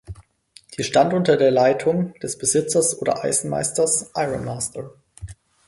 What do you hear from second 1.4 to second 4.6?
Leitung des Besitzers oder „Eisenmeisters“ (iron